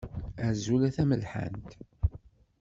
[0.47, 1.69] Azul a tamelḥant.